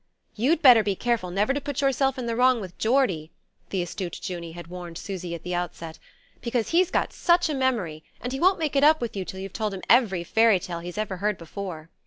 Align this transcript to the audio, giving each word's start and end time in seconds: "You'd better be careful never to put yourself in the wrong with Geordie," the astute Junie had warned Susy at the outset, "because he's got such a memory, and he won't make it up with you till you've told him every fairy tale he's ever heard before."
"You'd 0.33 0.63
better 0.63 0.81
be 0.81 0.95
careful 0.95 1.29
never 1.29 1.53
to 1.53 1.61
put 1.61 1.81
yourself 1.81 2.17
in 2.17 2.25
the 2.25 2.35
wrong 2.35 2.59
with 2.59 2.75
Geordie," 2.79 3.29
the 3.69 3.83
astute 3.83 4.19
Junie 4.27 4.53
had 4.53 4.65
warned 4.65 4.97
Susy 4.97 5.35
at 5.35 5.43
the 5.43 5.53
outset, 5.53 5.99
"because 6.41 6.69
he's 6.69 6.89
got 6.89 7.13
such 7.13 7.49
a 7.49 7.53
memory, 7.53 8.03
and 8.19 8.33
he 8.33 8.39
won't 8.39 8.57
make 8.57 8.75
it 8.75 8.83
up 8.83 8.99
with 8.99 9.15
you 9.15 9.23
till 9.23 9.39
you've 9.39 9.53
told 9.53 9.75
him 9.75 9.83
every 9.87 10.23
fairy 10.23 10.59
tale 10.59 10.79
he's 10.79 10.97
ever 10.97 11.17
heard 11.17 11.37
before." 11.37 11.91